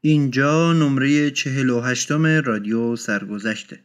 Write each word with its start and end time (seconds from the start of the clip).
اینجا 0.00 0.72
نمره 0.72 1.30
چهل 1.30 1.70
و 1.70 1.80
هشتم 1.80 2.26
رادیو 2.26 2.96
سرگذشته. 2.96 3.80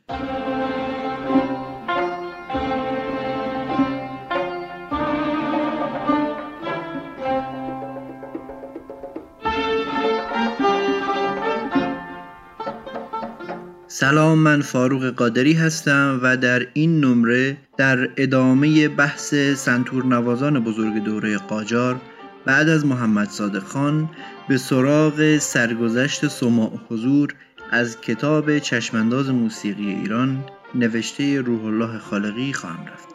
سلام 13.87 14.39
من 14.39 14.61
فاروق 14.61 15.05
قادری 15.05 15.53
هستم 15.53 16.19
و 16.23 16.37
در 16.37 16.67
این 16.73 16.99
نمره 17.05 17.57
در 17.77 18.09
ادامه 18.17 18.87
بحث 18.87 19.33
سنتور 19.35 20.05
نوازان 20.05 20.63
بزرگ 20.63 21.03
دوره 21.03 21.37
قاجار 21.37 22.01
بعد 22.45 22.69
از 22.69 22.85
محمد 22.85 23.29
صادق 23.29 23.63
خان 23.63 24.09
به 24.47 24.57
سراغ 24.57 25.37
سرگذشت 25.37 26.27
سماع 26.27 26.71
حضور 26.89 27.35
از 27.71 28.01
کتاب 28.01 28.59
چشمانداز 28.59 29.29
موسیقی 29.29 29.87
ایران 29.87 30.43
نوشته 30.75 31.41
روح 31.41 31.65
الله 31.65 31.99
خالقی 31.99 32.53
خواهم 32.53 32.85
رفت. 32.85 33.12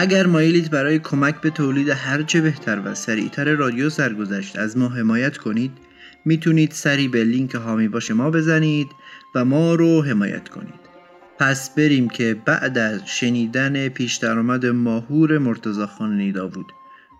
اگر 0.00 0.26
مایلید 0.26 0.70
برای 0.70 0.98
کمک 0.98 1.40
به 1.40 1.50
تولید 1.50 1.88
هرچه 1.88 2.40
بهتر 2.40 2.82
و 2.84 2.94
سریعتر 2.94 3.44
رادیو 3.54 3.90
سرگذشت 3.90 4.58
از 4.58 4.78
ما 4.78 4.88
حمایت 4.88 5.36
کنید 5.36 5.70
می‌تونید 6.24 6.72
سری 6.72 7.08
به 7.08 7.24
لینک 7.24 7.54
هامی 7.54 7.88
باش 7.88 8.10
ما 8.10 8.30
بزنید 8.30 8.88
و 9.34 9.44
ما 9.44 9.74
رو 9.74 10.02
حمایت 10.02 10.48
کنید. 10.48 10.80
پس 11.38 11.74
بریم 11.74 12.08
که 12.08 12.36
بعد 12.44 12.78
از 12.78 13.00
شنیدن 13.06 13.88
پیش 13.88 14.16
درآمد 14.16 14.66
ماهور 14.66 15.38
مرتضی 15.38 15.86
خان 15.86 16.16
نیداوود 16.16 16.66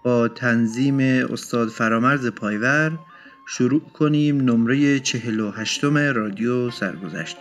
با 0.05 0.29
تنظیم 0.29 0.99
استاد 1.33 1.69
فرامرز 1.69 2.27
پایور 2.27 2.99
شروع 3.47 3.81
کنیم 3.81 4.41
نمره 4.41 5.01
48 5.01 5.85
رادیو 5.85 6.71
سرگذشت. 6.71 7.37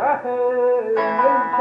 العهد 0.00 1.59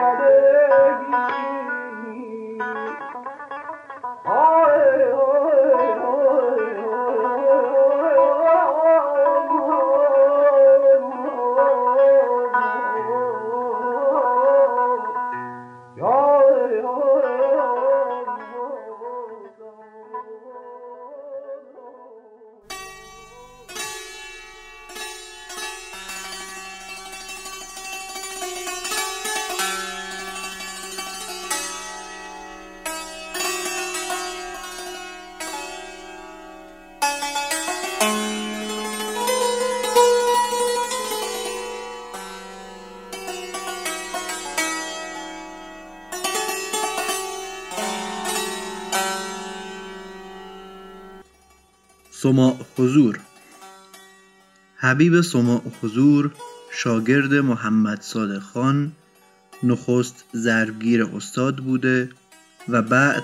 سماع 52.30 52.58
حضور. 52.78 53.20
حبیب 54.76 55.22
سماع 55.22 55.62
حضور 55.82 56.32
شاگرد 56.72 57.34
محمد 57.34 58.02
صادق 58.02 58.40
خان 58.40 58.92
نخست 59.64 60.24
ضربگیر 60.36 61.04
استاد 61.04 61.58
بوده 61.58 62.10
و 62.68 62.82
بعد 62.82 63.24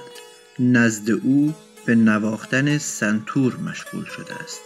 نزد 0.59 1.11
او 1.11 1.53
به 1.85 1.95
نواختن 1.95 2.77
سنتور 2.77 3.57
مشغول 3.57 4.05
شده 4.05 4.43
است. 4.43 4.61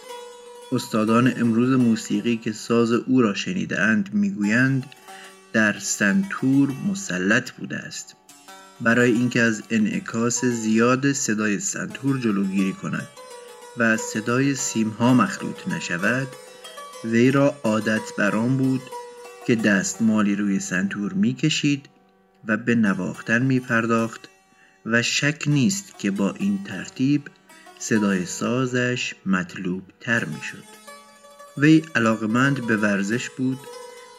استادان 0.71 1.33
امروز 1.37 1.79
موسیقی 1.79 2.37
که 2.37 2.51
ساز 2.51 2.91
او 2.91 3.21
را 3.21 3.33
شنیده 3.33 3.81
اند 3.81 4.13
می‌گویند 4.13 4.85
در 5.53 5.79
سنتور 5.79 6.73
مسلط 6.87 7.51
بوده 7.51 7.77
است. 7.77 8.15
برای 8.81 9.11
اینکه 9.11 9.41
از 9.41 9.63
انعکاس 9.69 10.45
زیاد 10.45 11.11
صدای 11.11 11.59
سنتور 11.59 12.17
جلوگیری 12.17 12.73
کند. 12.73 13.07
و 13.79 13.97
صدای 13.97 14.55
سیمها 14.55 15.13
مخلوط 15.13 15.67
نشود 15.67 16.27
وی 17.03 17.31
را 17.31 17.55
عادت 17.63 18.15
بران 18.17 18.57
بود 18.57 18.81
که 19.47 19.55
دستمالی 19.55 20.35
روی 20.35 20.59
سنتور 20.59 21.13
می‌کشید 21.13 21.89
و 22.47 22.57
به 22.57 22.75
نواختن 22.75 23.41
می 23.41 23.59
پرداخت 23.59 24.29
و 24.85 25.01
شک 25.01 25.43
نیست 25.47 25.99
که 25.99 26.11
با 26.11 26.31
این 26.31 26.63
ترتیب 26.63 27.21
صدای 27.79 28.25
سازش 28.25 29.15
مطلوب 29.25 29.83
تر 29.99 30.25
می 30.25 30.41
شد. 30.51 30.63
وی 31.57 31.83
علاقمند 31.95 32.67
به 32.67 32.77
ورزش 32.77 33.29
بود 33.29 33.59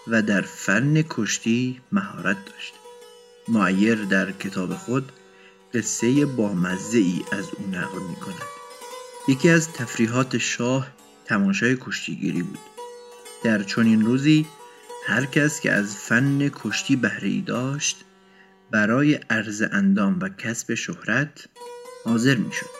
و 0.08 0.22
در 0.22 0.40
فن 0.40 1.02
کشتی 1.02 1.80
مهارت 1.92 2.36
داشت. 2.46 2.74
معیر 3.48 4.04
در 4.04 4.32
کتاب 4.32 4.74
خود 4.74 5.12
قصه 5.74 6.26
بامزه 6.26 6.98
ای 6.98 7.22
از 7.32 7.44
او 7.58 7.66
نقل 7.66 7.98
می 8.08 8.16
کند. 8.16 8.59
یکی 9.30 9.50
از 9.50 9.72
تفریحات 9.72 10.38
شاه 10.38 10.86
تماشای 11.24 11.76
کشتیگیری 11.80 12.42
بود 12.42 12.58
در 13.44 13.62
چنین 13.62 14.04
روزی 14.04 14.46
هر 15.06 15.26
کس 15.26 15.60
که 15.60 15.72
از 15.72 15.96
فن 15.96 16.48
کشتی 16.48 16.96
بهره 16.96 17.40
داشت 17.40 18.04
برای 18.70 19.14
عرض 19.14 19.62
اندام 19.72 20.18
و 20.20 20.28
کسب 20.28 20.74
شهرت 20.74 21.46
حاضر 22.04 22.34
می 22.34 22.52
شد. 22.52 22.70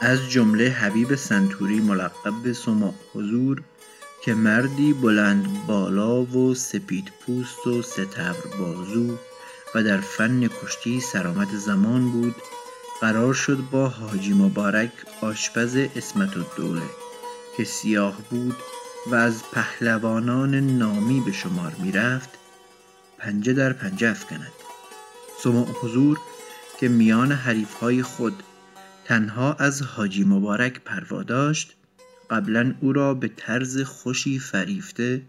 از 0.00 0.30
جمله 0.30 0.70
حبیب 0.70 1.14
سنتوری 1.14 1.80
ملقب 1.80 2.42
به 2.44 2.52
سما 2.52 2.94
حضور 3.14 3.62
که 4.24 4.34
مردی 4.34 4.92
بلند 4.92 5.66
بالا 5.66 6.22
و 6.22 6.54
سپید 6.54 7.12
پوست 7.20 7.66
و 7.66 7.82
ستبر 7.82 8.56
بازو 8.58 9.18
و 9.74 9.82
در 9.82 10.00
فن 10.00 10.48
کشتی 10.48 11.00
سرامت 11.00 11.56
زمان 11.56 12.10
بود 12.10 12.34
قرار 13.00 13.34
شد 13.34 13.58
با 13.70 13.88
حاجی 13.88 14.32
مبارک 14.32 14.90
آشپز 15.20 15.76
اسمت 15.76 16.36
الدوله 16.36 16.90
که 17.56 17.64
سیاه 17.64 18.18
بود 18.30 18.56
و 19.06 19.14
از 19.14 19.42
پهلوانان 19.52 20.54
نامی 20.54 21.20
به 21.20 21.32
شمار 21.32 21.72
می‌رفت 21.78 22.30
پنجه 23.18 23.52
در 23.52 23.72
پنجه 23.72 24.10
افکند. 24.10 24.52
سمع 25.42 25.66
حضور 25.82 26.18
که 26.80 26.88
میان 26.88 27.32
حریفهای 27.32 28.02
خود 28.02 28.42
تنها 29.04 29.52
از 29.52 29.82
حاجی 29.82 30.24
مبارک 30.24 30.80
پروا 30.80 31.22
داشت 31.22 31.74
قبلا 32.30 32.74
او 32.80 32.92
را 32.92 33.14
به 33.14 33.28
طرز 33.36 33.82
خوشی 33.82 34.38
فریفته 34.38 35.22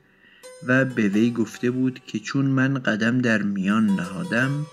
و 0.68 0.86
به 0.86 1.08
وی 1.08 1.32
گفته 1.32 1.72
بود 1.72 2.02
که 2.08 2.20
چون 2.20 2.46
من 2.46 2.74
قدم 2.74 3.22
در 3.22 3.42
میان 3.42 3.86
نهادم 3.86 4.66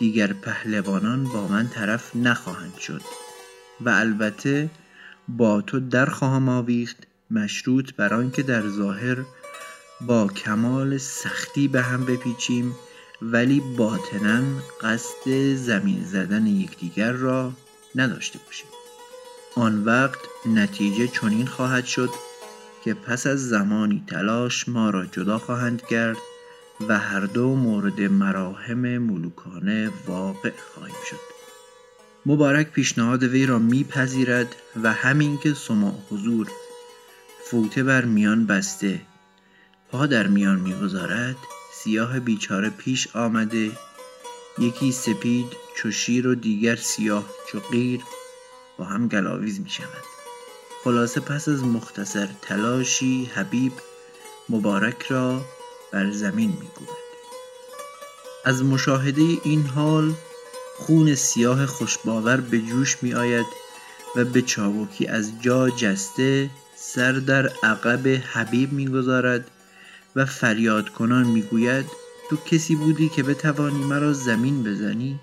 دیگر 0.00 0.32
پهلوانان 0.32 1.24
با 1.24 1.48
من 1.48 1.68
طرف 1.68 2.16
نخواهند 2.16 2.76
شد 2.78 3.02
و 3.80 3.88
البته 3.88 4.70
با 5.28 5.60
تو 5.62 5.80
در 5.80 6.06
خواهم 6.06 6.48
آویخت 6.48 6.96
مشروط 7.30 7.94
بر 7.94 8.14
آنکه 8.14 8.42
در 8.42 8.68
ظاهر 8.68 9.16
با 10.00 10.28
کمال 10.28 10.98
سختی 10.98 11.68
به 11.68 11.82
هم 11.82 12.04
بپیچیم 12.04 12.74
ولی 13.22 13.60
باطنا 13.60 14.42
قصد 14.80 15.54
زمین 15.54 16.04
زدن 16.04 16.46
یکدیگر 16.46 17.12
را 17.12 17.52
نداشته 17.94 18.38
باشیم. 18.46 18.68
آن 19.56 19.84
وقت 19.84 20.18
نتیجه 20.46 21.06
چنین 21.06 21.46
خواهد 21.46 21.84
شد 21.84 22.10
که 22.84 22.94
پس 22.94 23.26
از 23.26 23.48
زمانی 23.48 24.04
تلاش 24.06 24.68
ما 24.68 24.90
را 24.90 25.06
جدا 25.06 25.38
خواهند 25.38 25.82
کرد 25.82 26.16
و 26.88 26.98
هر 26.98 27.20
دو 27.20 27.54
مورد 27.54 28.00
مراهم 28.00 28.98
ملوکانه 28.98 29.90
واقع 30.06 30.52
خواهیم 30.74 30.96
شد. 31.10 31.40
مبارک 32.26 32.70
پیشنهاد 32.70 33.22
وی 33.22 33.46
را 33.46 33.58
میپذیرد 33.58 34.56
و 34.82 34.92
همین 34.92 35.38
که 35.38 35.54
سماع 35.54 35.94
حضور 36.10 36.48
فوته 37.44 37.82
بر 37.82 38.04
میان 38.04 38.46
بسته 38.46 39.00
پا 39.90 40.06
در 40.06 40.26
میان 40.26 40.60
می‌گذارد 40.60 41.36
سیاه 41.72 42.20
بیچاره 42.20 42.70
پیش 42.70 43.16
آمده 43.16 43.70
یکی 44.58 44.92
سپید 44.92 45.46
چو 45.76 45.90
شیر 45.90 46.26
و 46.26 46.34
دیگر 46.34 46.76
سیاه 46.76 47.24
چو 47.48 47.60
قیر 47.60 48.00
با 48.78 48.84
هم 48.84 49.08
گلاویز 49.08 49.60
می 49.60 49.70
شود 49.70 50.04
خلاصه 50.84 51.20
پس 51.20 51.48
از 51.48 51.64
مختصر 51.64 52.28
تلاشی 52.42 53.30
حبیب 53.34 53.72
مبارک 54.48 55.02
را 55.02 55.44
بر 55.92 56.10
زمین 56.10 56.50
میکوبد 56.50 57.00
از 58.44 58.64
مشاهده 58.64 59.22
این 59.44 59.62
حال 59.62 60.14
خون 60.76 61.14
سیاه 61.14 61.66
خوشباور 61.66 62.36
به 62.36 62.58
جوش 62.58 63.02
می 63.02 63.14
آید 63.14 63.46
و 64.16 64.24
به 64.24 64.42
چابکی 64.42 65.06
از 65.06 65.32
جا 65.40 65.70
جسته 65.70 66.50
سر 66.76 67.12
در 67.12 67.46
عقب 67.62 68.08
حبیب 68.08 68.72
می‌گذارد 68.72 69.50
و 70.16 70.26
فریاد 70.26 70.88
کنان 70.88 71.26
می‌گوید 71.26 71.86
تو 72.30 72.36
کسی 72.36 72.74
بودی 72.74 73.08
که 73.08 73.22
بتوانی 73.22 73.84
مرا 73.84 74.12
زمین 74.12 74.62
بزنی؟ 74.62 75.20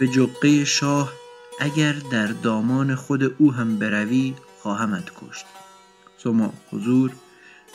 به 0.00 0.08
جقه 0.08 0.64
شاه 0.64 1.12
اگر 1.60 1.92
در 1.92 2.26
دامان 2.26 2.94
خود 2.94 3.34
او 3.38 3.52
هم 3.52 3.78
بروی 3.78 4.34
خواهمت 4.62 5.04
کشت. 5.04 5.46
سما 6.18 6.52
حضور 6.70 7.12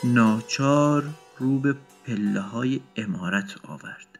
ناچار 0.04 1.04
رو 1.38 1.58
به 1.58 1.76
پله 2.06 2.40
های 2.40 2.80
امارت 2.96 3.54
آورد. 3.64 4.15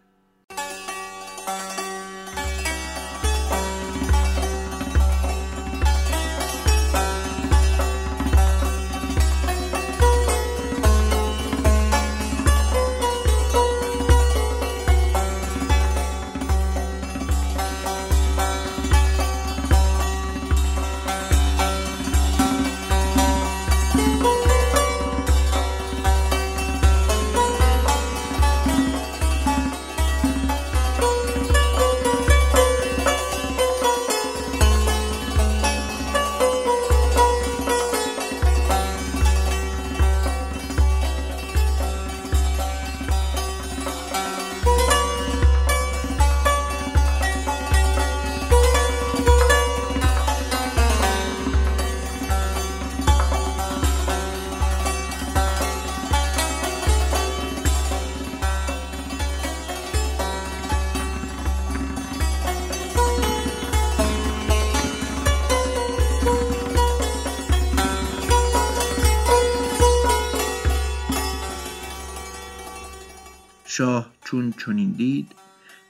شاه 73.76 74.11
چون 74.25 74.54
چنین 74.64 74.90
دید 74.92 75.33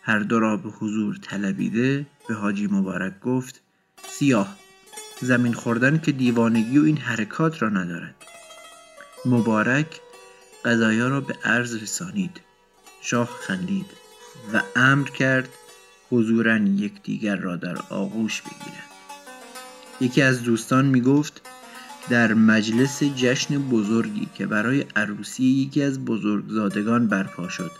هر 0.03 0.19
دو 0.19 0.41
را 0.41 0.57
به 0.57 0.69
حضور 0.69 1.17
طلبیده 1.17 2.07
به 2.29 2.35
حاجی 2.35 2.67
مبارک 2.67 3.21
گفت 3.21 3.61
سیاه 4.09 4.57
زمین 5.21 5.53
خوردن 5.53 5.99
که 5.99 6.13
دیوانگی 6.13 6.79
و 6.79 6.85
این 6.85 6.97
حرکات 6.97 7.63
را 7.63 7.69
ندارد. 7.69 8.15
مبارک 9.25 10.01
قضایا 10.65 11.09
را 11.09 11.21
به 11.21 11.35
عرض 11.45 11.83
رسانید. 11.83 12.41
شاه 13.01 13.31
خندید 13.41 13.91
و 14.53 14.63
امر 14.77 15.09
کرد 15.09 15.49
حضورا 16.11 16.57
یکدیگر 16.57 17.37
را 17.37 17.57
در 17.57 17.77
آغوش 17.91 18.43
بگیرند 18.43 18.91
یکی 20.01 20.23
از 20.23 20.43
دوستان 20.43 20.85
می 20.85 21.01
گفت 21.01 21.41
در 22.11 22.35
مجلس 22.35 23.03
جشن 23.03 23.59
بزرگی 23.59 24.29
که 24.35 24.47
برای 24.47 24.87
عروسی 24.97 25.45
یکی 25.45 25.83
از 25.83 26.05
بزرگزادگان 26.05 27.07
برپا 27.07 27.49
شد 27.49 27.71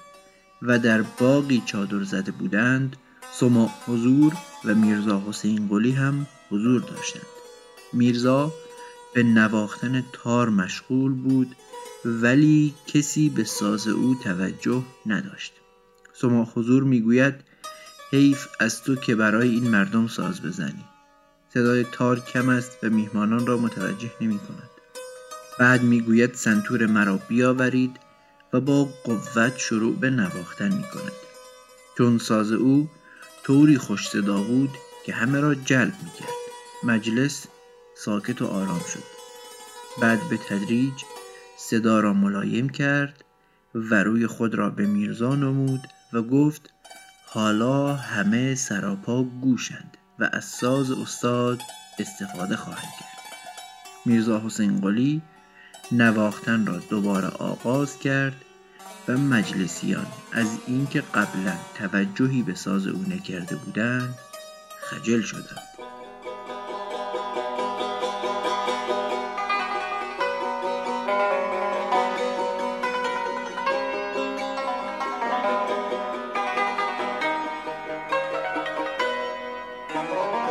و 0.63 0.79
در 0.79 1.03
باقی 1.03 1.63
چادر 1.67 2.03
زده 2.03 2.33
بودند 2.33 2.97
سما 3.33 3.71
حضور 3.87 4.33
و 4.65 4.75
میرزا 4.75 5.23
حسین 5.29 5.69
گلی 5.71 5.93
هم 5.93 6.27
حضور 6.51 6.81
داشتند. 6.81 7.27
میرزا 7.93 8.53
به 9.15 9.23
نواختن 9.23 10.05
تار 10.13 10.49
مشغول 10.49 11.13
بود 11.13 11.57
ولی 12.05 12.75
کسی 12.87 13.29
به 13.29 13.45
ساز 13.45 13.89
او 13.89 14.15
توجه 14.15 14.83
نداشت. 15.07 15.53
سما 16.13 16.49
حضور 16.55 16.83
می‌گوید 16.83 17.35
حیف 18.13 18.47
از 18.61 18.83
تو 18.83 18.97
که 18.97 19.15
برای 19.15 19.49
این 19.49 19.69
مردم 19.69 20.09
ساز 20.09 20.43
بزنی. 20.43 20.85
صدای 21.55 21.85
تار 21.93 22.21
کم 22.21 22.49
است 22.49 22.79
و 22.83 22.91
میهمانان 22.91 23.47
را 23.47 23.57
متوجه 23.57 24.11
نمی 24.21 24.39
کند. 24.39 24.71
بعد 25.59 25.83
می‌گوید 25.83 26.35
سنتور 26.35 26.87
مرا 26.87 27.17
بیاورید 27.29 27.97
و 28.53 28.61
با 28.61 28.89
قوت 29.05 29.57
شروع 29.57 29.97
به 29.97 30.11
نواختن 30.11 30.75
می 30.75 30.83
کند. 30.83 31.13
چون 31.99 32.19
ساز 32.19 32.53
او 32.53 32.91
طوری 33.43 33.79
خوش 33.79 34.09
صدا 34.09 34.43
بود 34.43 34.71
که 35.07 35.13
همه 35.13 35.41
را 35.41 35.55
جلب 35.55 35.95
می 36.03 36.11
کرد. 36.19 36.29
مجلس 36.85 37.47
ساکت 37.97 38.43
و 38.43 38.47
آرام 38.47 38.81
شد. 38.93 39.03
بعد 40.03 40.29
به 40.31 40.37
تدریج 40.37 40.95
صدا 41.57 42.01
را 42.01 42.13
ملایم 42.13 42.69
کرد 42.69 43.25
و 43.75 43.95
روی 43.95 44.27
خود 44.27 44.55
را 44.55 44.71
به 44.71 44.87
میرزا 44.87 45.35
نمود 45.35 45.81
و 46.13 46.23
گفت 46.23 46.71
حالا 47.27 47.95
همه 47.95 48.55
سراپا 48.55 49.23
گوشند 49.23 49.97
و 50.19 50.29
از 50.33 50.45
ساز 50.45 50.91
استاد 50.91 51.61
استفاده 51.99 52.57
خواهند 52.57 52.93
کرد. 53.01 53.17
میرزا 54.05 54.41
حسین 54.41 54.81
قلی 54.81 55.23
نواختن 55.93 56.67
را 56.67 56.79
دوباره 56.79 57.29
آغاز 57.29 57.99
کرد 57.99 58.45
و 59.09 59.13
مجلسیان 59.13 60.07
از 60.33 60.59
اینکه 60.67 61.01
قبلا 61.01 61.57
توجهی 61.75 62.43
به 62.43 62.55
ساز 62.55 62.87
او 62.87 63.03
نکرده 63.03 63.57
بودند 63.57 64.15
خجل 64.81 65.23
شدند. 65.23 65.76
سما 79.97 80.47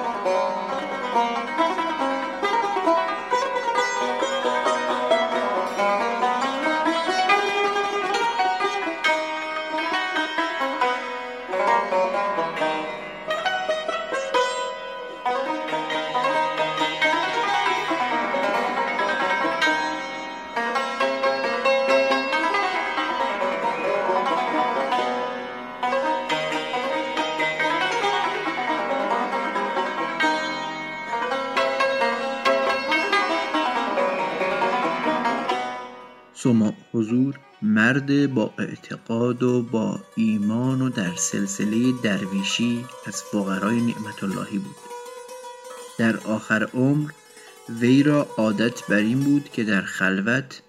مرد 38.09 38.33
با 38.33 38.53
اعتقاد 38.57 39.43
و 39.43 39.61
با 39.61 39.99
ایمان 40.15 40.81
و 40.81 40.89
در 40.89 41.15
سلسله 41.15 41.91
درویشی 42.03 42.85
از 43.05 43.23
فقرای 43.23 43.81
نعمت 43.81 44.23
اللهی 44.23 44.57
بود. 44.57 44.75
در 45.97 46.17
آخر 46.17 46.63
عمر 46.73 47.11
وی 47.79 48.03
را 48.03 48.27
عادت 48.37 48.87
بر 48.87 48.95
این 48.95 49.19
بود 49.19 49.49
که 49.49 49.63
در 49.63 49.81
خلوت 49.81 50.61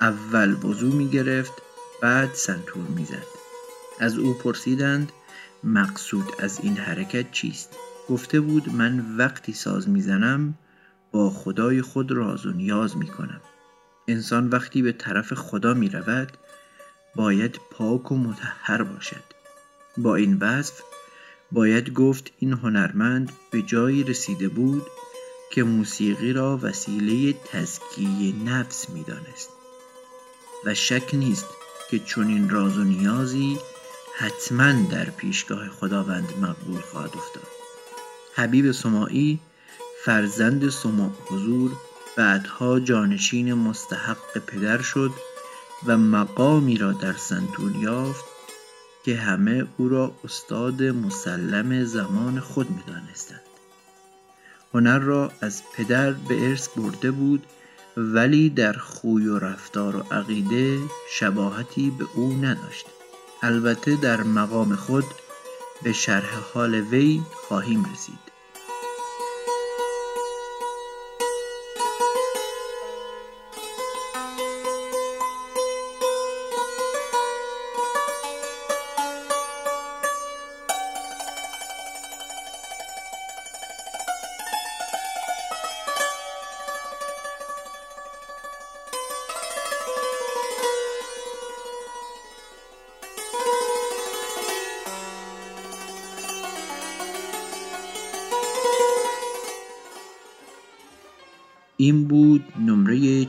اول 0.00 0.64
وضو 0.64 0.86
می 0.86 1.08
گرفت 1.08 1.52
بعد 2.02 2.34
سنتور 2.34 2.82
می 2.96 3.04
زد. 3.04 3.26
از 4.00 4.18
او 4.18 4.34
پرسیدند 4.34 5.12
مقصود 5.64 6.32
از 6.38 6.60
این 6.62 6.76
حرکت 6.76 7.32
چیست؟ 7.32 7.76
گفته 8.08 8.40
بود 8.40 8.68
من 8.74 9.16
وقتی 9.16 9.52
ساز 9.52 9.88
می‌زنم 9.88 10.54
با 11.12 11.30
خدای 11.30 11.82
خود 11.82 12.12
راز 12.12 12.46
و 12.46 12.52
نیاز 12.52 12.96
می 12.96 13.06
کنم. 13.06 13.40
انسان 14.08 14.48
وقتی 14.48 14.82
به 14.82 14.92
طرف 14.92 15.32
خدا 15.32 15.74
می 15.74 15.88
رود 15.88 16.32
باید 17.14 17.60
پاک 17.70 18.12
و 18.12 18.16
متحر 18.16 18.82
باشد. 18.82 19.22
با 19.96 20.16
این 20.16 20.38
وصف 20.38 20.82
باید 21.52 21.92
گفت 21.92 22.32
این 22.38 22.52
هنرمند 22.52 23.32
به 23.50 23.62
جایی 23.62 24.04
رسیده 24.04 24.48
بود 24.48 24.86
که 25.50 25.62
موسیقی 25.62 26.32
را 26.32 26.58
وسیله 26.62 27.32
تزکیه 27.32 28.34
نفس 28.44 28.90
می 28.90 29.04
دانست 29.04 29.48
و 30.64 30.74
شک 30.74 31.14
نیست 31.14 31.46
که 31.90 31.98
چنین 31.98 32.50
راز 32.50 32.78
و 32.78 32.84
نیازی 32.84 33.58
حتما 34.18 34.72
در 34.90 35.04
پیشگاه 35.04 35.68
خداوند 35.68 36.32
مقبول 36.40 36.80
خواهد 36.80 37.10
افتاد. 37.16 37.46
حبیب 38.34 38.72
سماعی 38.72 39.38
فرزند 40.04 40.68
سما 40.68 41.12
حضور 41.26 41.72
بعدها 42.16 42.80
جانشین 42.80 43.54
مستحق 43.54 44.38
پدر 44.46 44.82
شد 44.82 45.10
و 45.86 45.98
مقامی 45.98 46.76
را 46.76 46.92
در 46.92 47.12
سنتور 47.12 47.76
یافت 47.76 48.24
که 49.04 49.16
همه 49.16 49.66
او 49.76 49.88
را 49.88 50.14
استاد 50.24 50.82
مسلم 50.82 51.84
زمان 51.84 52.40
خود 52.40 52.70
می‌دانستند. 52.70 53.40
هنر 54.74 54.98
را 54.98 55.32
از 55.40 55.62
پدر 55.76 56.12
به 56.12 56.48
ارث 56.48 56.68
برده 56.68 57.10
بود 57.10 57.46
ولی 57.96 58.50
در 58.50 58.72
خوی 58.72 59.26
و 59.26 59.38
رفتار 59.38 59.96
و 59.96 60.04
عقیده 60.10 60.78
شباهتی 61.10 61.90
به 61.90 62.06
او 62.14 62.32
نداشت. 62.32 62.86
البته 63.42 63.96
در 63.96 64.22
مقام 64.22 64.76
خود 64.76 65.04
به 65.82 65.92
شرح 65.92 66.38
حال 66.54 66.74
وی 66.74 67.22
خواهیم 67.48 67.84
رسید. 67.92 68.27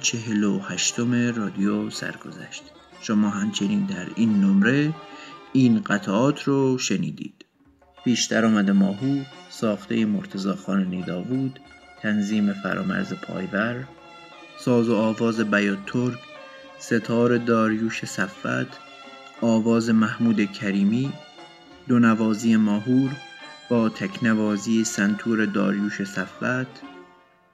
چهل 0.02 0.44
و 0.44 0.60
هشتم 0.60 1.34
رادیو 1.36 1.90
سرگذشت. 1.90 2.64
شما 3.02 3.30
همچنین 3.30 3.86
در 3.86 4.08
این 4.16 4.42
نمره 4.42 4.94
این 5.54 5.80
قطعات 5.80 6.44
رو 6.44 6.78
شنیدید. 6.78 7.46
بیشتر 8.04 8.46
آمده 8.46 8.72
ماهو 8.72 9.24
ساخته 9.50 10.06
مرتزا 10.06 10.56
خان 10.56 10.84
نیداوود 10.86 11.60
تنظیم 12.02 12.54
فرامرز 12.54 13.14
پایور 13.14 13.88
ساز 14.60 14.90
و 14.90 14.96
آواز 14.96 15.40
بیات 15.40 15.86
ترک 15.86 16.20
ستار 16.80 17.38
داریوش 17.38 18.06
صفت 18.06 18.80
آواز 19.42 19.90
محمود 19.90 20.52
کریمی 20.52 21.14
دو 21.88 22.00
نوازی 22.00 22.56
ماهور 22.56 23.12
با 23.70 23.90
تکنوازی 23.90 24.84
سنتور 24.84 25.46
داریوش 25.46 26.04
صفت 26.04 26.68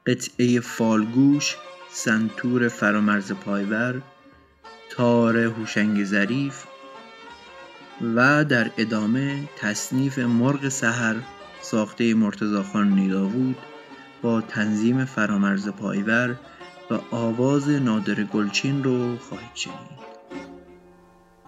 قطعه 0.05 0.59
فالگوش 0.59 1.55
سنتور 1.97 2.67
فرامرز 2.67 3.31
پایور 3.31 4.01
تار 4.89 5.37
هوشنگ 5.37 6.03
ظریف 6.03 6.65
و 8.15 8.45
در 8.45 8.71
ادامه 8.77 9.43
تصنیف 9.57 10.19
مرغ 10.19 10.69
سحر 10.69 11.15
ساخته 11.61 12.13
مرتضی 12.13 12.61
خان 12.61 12.87
نیداوود 12.89 13.57
با 14.21 14.41
تنظیم 14.41 15.05
فرامرز 15.05 15.69
پایور 15.69 16.35
و 16.91 16.99
آواز 17.11 17.69
نادر 17.69 18.23
گلچین 18.23 18.83
رو 18.83 19.17
خواهید 19.17 19.55
شنید. 19.55 20.05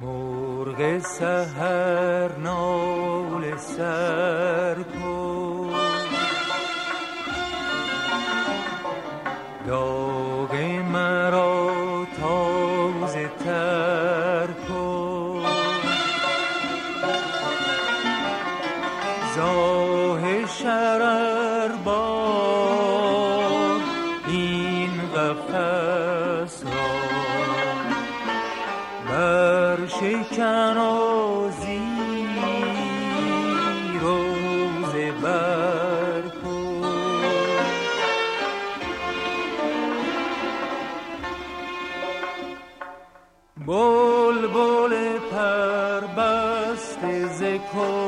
مرغ 0.01 0.99
سحر 0.99 2.37
نال 2.37 3.57
سر 3.57 4.75
cold. 47.69 48.06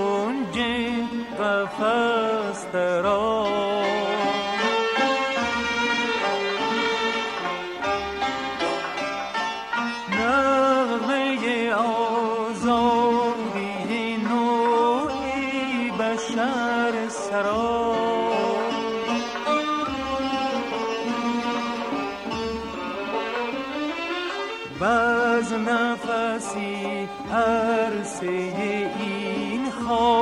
home. 29.90 30.19